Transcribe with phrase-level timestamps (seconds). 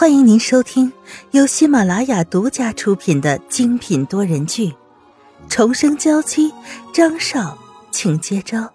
[0.00, 0.92] 欢迎您收听
[1.32, 4.68] 由喜马拉雅独家出品的精品多人剧
[5.48, 6.52] 《重生娇妻》，
[6.94, 7.58] 张少，
[7.90, 8.72] 请接招。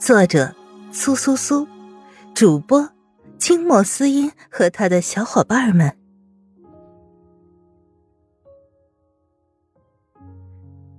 [0.00, 0.52] 作者：
[0.90, 1.64] 苏苏苏，
[2.34, 2.90] 主播：
[3.38, 5.96] 清末思音和他的小伙伴们。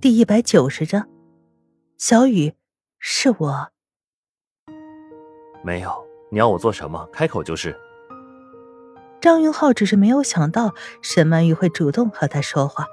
[0.00, 1.06] 第一百九十章，
[1.98, 2.54] 小雨，
[2.98, 3.68] 是我。
[5.62, 7.06] 没有，你要我做什么？
[7.12, 7.78] 开口就是。
[9.22, 12.84] 张云浩只是没有想到沈曼玉会主动和他说话。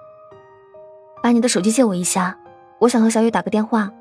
[1.23, 2.37] 把你的手机借我一下，
[2.77, 3.91] 我想和小雨打个电话。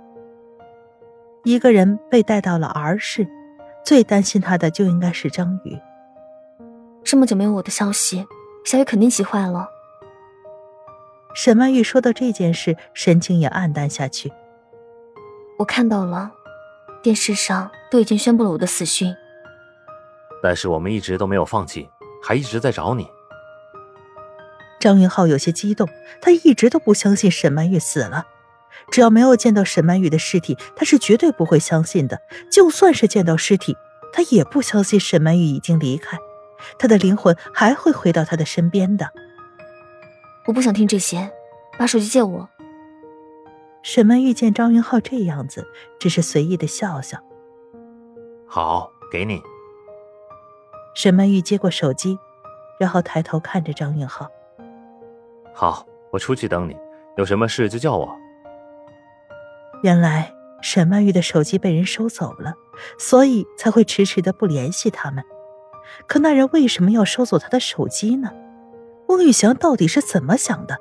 [1.43, 3.27] 一个人被带到了儿室，
[3.83, 5.79] 最担心他的就应该是张宇。
[7.03, 8.27] 这么久没有我的消息，
[8.63, 9.67] 小雨肯定急坏了。
[11.35, 14.31] 沈曼玉说到这件事，神情也黯淡下去。
[15.59, 16.31] 我看到了，
[17.03, 19.15] 电视上都已经宣布了我的死讯。
[20.43, 21.89] 但是我们一直都没有放弃。
[22.23, 23.09] 还一直在找你。
[24.81, 25.89] 张云浩有些激动，
[26.21, 28.27] 他一直都不相信沈曼玉死了。
[28.91, 32.21] 只要没有见到沈曼玉的尸体，他是绝对不会相信的。
[32.51, 33.77] 就算是见到尸体，
[34.13, 36.17] 他也不相信沈曼玉已经离开，
[36.79, 39.11] 他的灵魂还会回到他的身边的。
[40.47, 41.31] 我不想听这些，
[41.77, 42.49] 把手机借我。
[43.83, 45.67] 沈曼玉见张云浩这样子，
[45.99, 47.19] 只是随意的笑笑。
[48.47, 49.43] 好，给你。
[50.95, 52.19] 沈曼玉接过手机，
[52.79, 54.29] 然后抬头看着张云浩。
[55.55, 56.77] 好，我出去等你，
[57.17, 58.09] 有什么事就叫我。
[59.83, 62.55] 原来沈曼玉的手机被人收走了，
[62.99, 65.23] 所以才会迟迟的不联系他们。
[66.07, 68.31] 可那人为什么要收走他的手机呢？
[69.07, 70.77] 翁玉祥到底是怎么想的？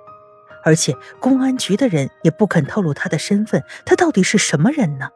[0.63, 5.09] 而且公安局的人也不肯透露他的身份，他到底是什么人呢？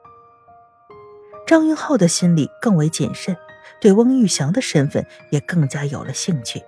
[1.45, 3.35] 张云浩的心里更为谨慎。
[3.81, 6.63] 对翁玉祥的身份也更加有了兴趣。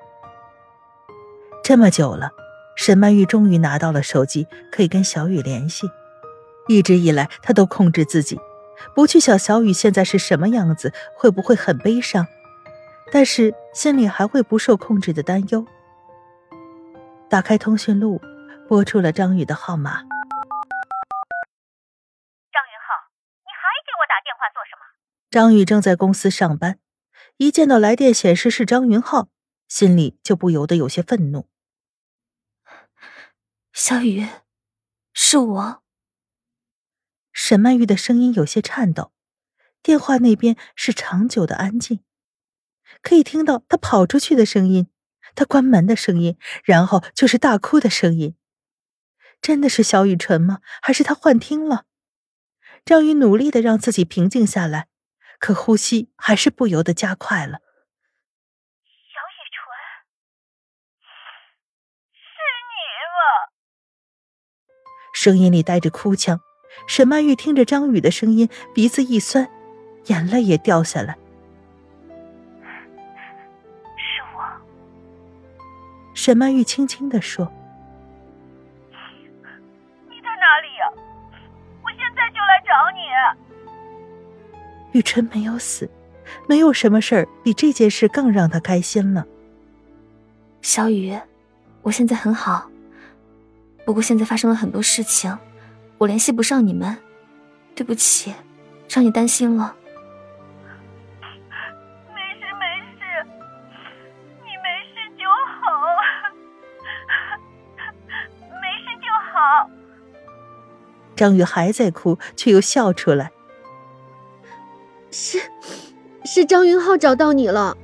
[1.63, 2.31] 这么久了，
[2.75, 5.87] 沈曼玉终于拿到了手机，可以跟小雨联系。
[6.67, 8.39] 一直以来，她都控制自己，
[8.95, 12.25] 不去想小雨现在是什么样子，会不会很悲伤，
[13.11, 15.65] 但是心里还会不受控制的担忧。
[17.29, 18.19] 打开通讯录，
[18.67, 19.91] 拨出了张宇的号码。
[19.91, 20.09] 张云
[22.81, 22.89] 浩，
[23.43, 24.81] 你还给我打电话做什么？
[25.29, 26.79] 张宇正在公司上班。
[27.43, 29.27] 一见到来电显示是张云浩，
[29.67, 31.49] 心里就不由得有些愤怒。
[33.73, 34.25] 小雨，
[35.13, 35.83] 是我。
[37.33, 39.11] 沈曼玉的声音有些颤抖，
[39.81, 41.99] 电话那边是长久的安静，
[43.01, 44.87] 可以听到她跑出去的声音，
[45.35, 48.37] 她关门的声音，然后就是大哭的声音。
[49.41, 50.61] 真的是小雨纯吗？
[50.81, 51.87] 还是他幻听了？
[52.85, 54.87] 张宇努力的让自己平静下来。
[55.43, 57.59] 可呼吸还是不由得加快了。
[59.11, 59.75] 小雨纯，
[62.13, 62.39] 是
[62.71, 62.79] 你
[63.11, 63.19] 吗？
[65.13, 66.39] 声音里带着哭腔。
[66.87, 69.49] 沈曼玉听着张宇的声音，鼻子一酸，
[70.05, 71.17] 眼泪也掉下来。
[73.97, 74.47] 是我。
[76.15, 77.51] 沈曼玉轻轻的说
[80.07, 80.89] ：“你在哪里呀？
[81.83, 83.01] 我现在就来找你。”
[84.93, 85.89] 雨辰没有死，
[86.47, 89.25] 没有什么事儿比这件事更让他开心了。
[90.61, 91.19] 小雨，
[91.81, 92.69] 我现在很好，
[93.85, 95.37] 不过现在发生了很多事情，
[95.97, 96.95] 我联系不上你们，
[97.75, 98.33] 对不起，
[98.87, 99.75] 让你担心了。
[101.19, 102.65] 没事没
[102.97, 103.25] 事，
[104.43, 105.27] 你没事就
[105.59, 105.61] 好，
[108.61, 109.69] 没事就好。
[111.15, 113.31] 张宇还在哭，却又笑出来。
[115.13, 115.37] 是，
[116.25, 117.77] 是张云浩找到你了。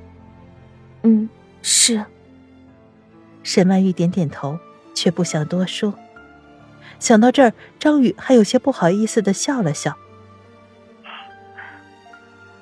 [1.04, 1.30] 嗯，
[1.62, 2.04] 是。
[3.44, 4.58] 沈曼玉点点头，
[4.96, 5.94] 却不想多说。
[6.98, 9.96] 想到这儿，张宇还有些不好意思的笑了笑。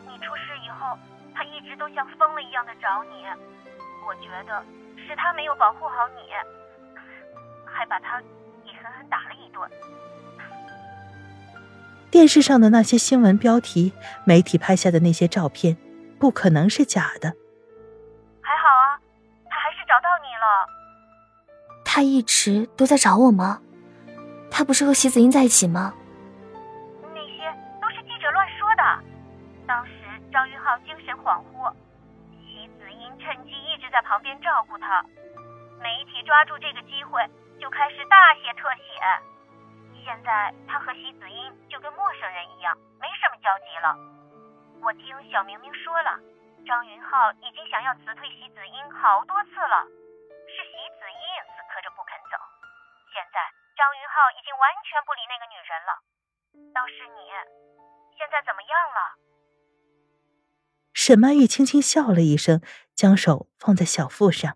[0.05, 0.97] 你出事以后，
[1.34, 3.23] 他一直都像疯了一样的找你。
[4.05, 4.61] 我觉得
[5.08, 6.34] 是他没有保护好你，
[7.66, 8.22] 还把他
[8.66, 9.63] 也狠狠打了一顿。
[12.17, 13.93] 电视上的那些新闻标题，
[14.25, 15.78] 媒体拍下的那些照片，
[16.17, 17.29] 不可能是假的。
[18.41, 18.97] 还好啊，
[19.46, 20.66] 他还是找到你了。
[21.85, 23.61] 他一直都在找我吗？
[24.49, 25.93] 他不是和席子英在一起吗？
[27.14, 28.81] 那些都是记者乱说的。
[29.67, 29.91] 当时
[30.34, 31.70] 张玉浩精神恍惚，
[32.41, 35.05] 席子英趁机一直在旁边照顾他。
[35.78, 37.22] 媒体抓住这个机会，
[37.61, 39.36] 就开始大写特写。
[40.08, 43.92] 现在他和席子英就跟陌生人一样，没什么交集了。
[44.80, 46.16] 我听小明明说了，
[46.66, 49.84] 张云浩已经想要辞退席子英好多次了，
[50.48, 52.40] 是席子英死磕着不肯走。
[53.12, 55.92] 现在张云浩已经完全不理那个女人了。
[56.72, 57.28] 倒是你，
[58.16, 59.20] 现在怎么样了？
[60.94, 62.62] 沈曼玉轻轻笑了一声，
[62.96, 64.56] 将手放在小腹上。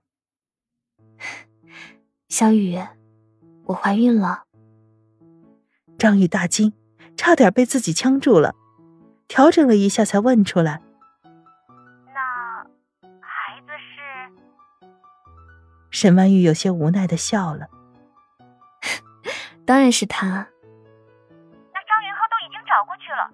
[2.30, 2.80] 小雨，
[3.66, 4.48] 我怀孕了。
[6.02, 6.74] 张宇大惊，
[7.16, 8.56] 差点被自己呛住了，
[9.28, 10.82] 调整了一下才问出来。
[12.08, 12.64] 那
[13.20, 14.02] 孩子是
[15.92, 17.68] 沈曼玉有些无奈的笑了，
[19.64, 20.26] 当然是他。
[20.28, 20.34] 那
[21.86, 23.30] 张云浩都已经找过去了，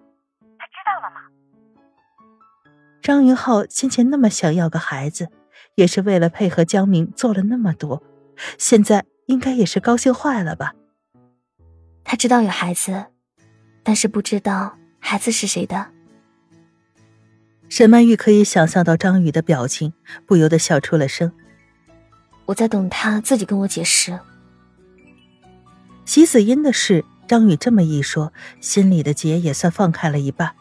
[0.59, 1.21] 他知道了吗？
[3.01, 5.29] 张云浩先前那么想要个孩子，
[5.75, 8.03] 也是为了配合江明做了那么多，
[8.57, 10.73] 现在应该也是高兴坏了吧？
[12.09, 13.07] 他知道有孩子，
[13.83, 15.87] 但是不知道孩子是谁的。
[17.67, 19.93] 沈曼玉可以想象到张宇的表情，
[20.25, 21.33] 不由得笑出了声。
[22.45, 24.17] 我在等他自己跟我解释。
[26.05, 28.31] 席子音的事，张宇这么一说，
[28.61, 30.55] 心里的结也算放开了一半，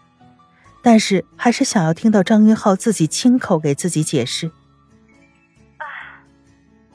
[0.82, 4.48] 但是还是想要听到张云浩自己亲口给自己解释。
[4.48, 5.86] 啊，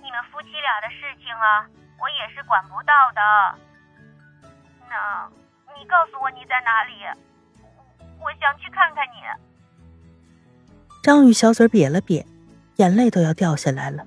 [0.03, 1.63] 你们夫妻俩的事情啊，
[2.01, 3.70] 我也是管不到的。
[4.91, 5.31] 那，
[5.79, 6.91] 你告诉我你在哪里，
[8.19, 9.23] 我想去看看你。
[11.01, 12.25] 张宇小嘴瘪了瘪，
[12.75, 14.05] 眼泪都要掉下来了。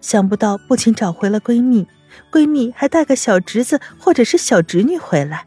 [0.00, 1.86] 想不到不仅找回了闺蜜，
[2.32, 5.44] 闺蜜还带个小侄子或者是小侄女回来。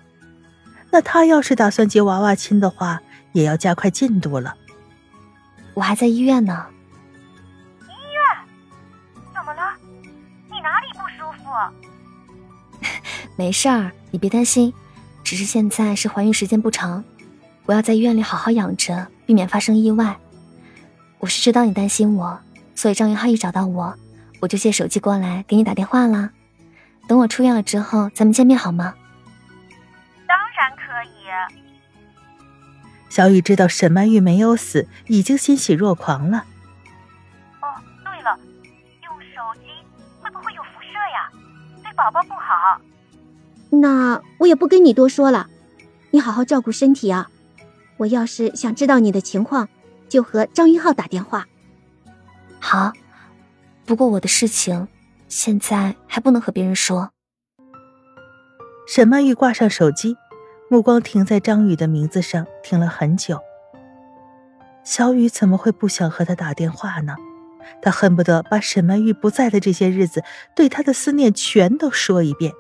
[0.92, 4.56] 那她要是打算接娃娃亲的话，也要加快进度了。
[5.74, 6.68] 我还在医院呢。
[7.82, 9.24] 医院？
[9.34, 9.74] 怎么了？
[10.52, 11.50] 你哪里不舒服？
[13.42, 14.72] 没事儿，你别担心。
[15.24, 17.04] 只是现在是怀孕时间不长，
[17.66, 20.16] 我要在医院里好好养着，避免发生意外。
[21.18, 22.40] 我是知道你担心我，
[22.76, 23.96] 所以张云浩一找到我。
[24.42, 26.30] 我就借手机过来给你打电话啦，
[27.08, 28.94] 等我出院了之后，咱们见面好吗？
[30.28, 31.26] 当然可以。
[33.10, 36.46] 小雨知道沈曼玉没有死，已经欣喜若狂了。
[37.62, 37.74] 哦，
[38.04, 38.38] 对了，
[39.02, 39.66] 用手机
[40.22, 41.28] 会不会有辐射呀？
[41.82, 42.80] 对宝宝不好。
[43.72, 45.48] 那我也不跟你多说了，
[46.12, 47.30] 你好好照顾身体啊。
[47.98, 49.68] 我要是想知道你的情况，
[50.08, 51.48] 就和张云浩打电话。
[52.60, 52.94] 好。
[53.84, 54.88] 不过我的事情，
[55.28, 57.10] 现在还不能和别人说。
[58.88, 60.16] 沈曼玉挂上手机，
[60.70, 63.40] 目光停在张宇的名字上，停了很久。
[64.84, 67.16] 小雨怎么会不想和他打电话呢？
[67.82, 70.24] 他恨不得把沈曼玉不在的这些日子
[70.56, 72.54] 对他的思念全都说一遍。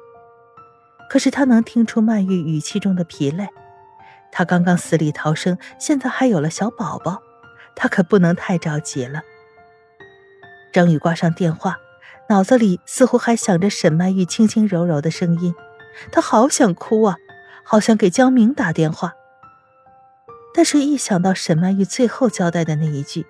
[1.12, 3.50] 可是他能听出曼玉语气中的疲累。
[4.31, 7.22] 他刚刚死里逃生，现在还有了小宝宝，
[7.75, 9.22] 他可不能太着急了。
[10.72, 11.75] 张宇挂上电话，
[12.30, 15.54] 脑子里似乎还想着沈曼玉轻轻柔柔的声音，
[16.13, 17.18] 他好想哭啊，
[17.66, 19.12] 好想给江明打电话。
[20.54, 23.25] 但是，一想到沈曼玉最后交代的那一句，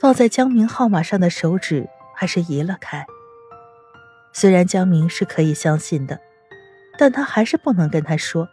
[0.00, 3.04] 放在江明号码上的手指还是移了开。
[4.32, 6.18] 虽然江明是可以相信的，
[6.96, 8.48] 但他还是不能跟他说。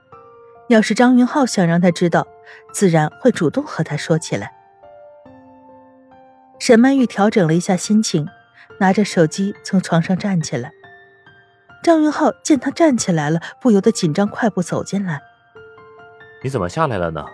[0.67, 2.25] 要是张云浩想让他知道，
[2.73, 4.53] 自然会主动和他说起来。
[6.59, 8.27] 沈曼玉调整了一下心情，
[8.79, 10.71] 拿着手机从床上站起来。
[11.83, 15.19] 张云浩见她站起来了，不由得紧张，快步走进来。
[16.43, 17.25] 你怎么下来了呢？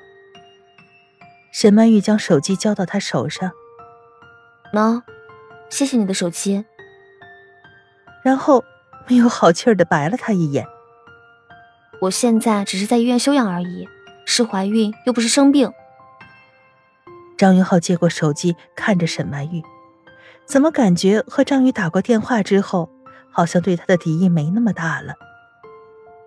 [1.51, 3.51] 沈曼玉将手机交到他手上。
[4.73, 5.01] 喏，
[5.69, 6.65] 谢谢你的手机。
[8.23, 8.63] 然后
[9.07, 10.65] 没有好气儿的白了他一眼。
[12.01, 13.87] 我现在只是在医院休养而已，
[14.25, 15.71] 是怀孕又不是生病。
[17.37, 19.63] 张云浩接过手机，看着沈曼玉，
[20.45, 22.89] 怎么感觉和张宇打过电话之后，
[23.31, 25.13] 好像对他的敌意没那么大了？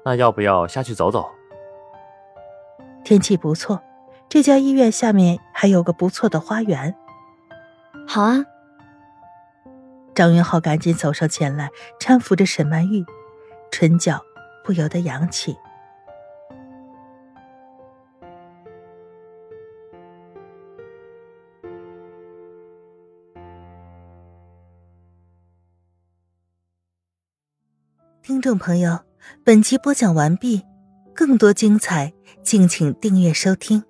[0.05, 1.29] 那要不要下去走走？
[3.05, 3.81] 天气不错，
[4.29, 6.95] 这家医院下面还有个不错的花园。
[8.07, 8.45] 好啊。
[10.15, 13.05] 张云浩赶紧走上前来，搀扶着沈曼玉，
[13.71, 14.21] 唇角
[14.65, 15.57] 不由得扬起。
[28.23, 29.01] 听众朋友，
[29.45, 30.63] 本集播讲完毕，
[31.15, 32.13] 更多精彩，
[32.43, 33.90] 敬请订阅收听。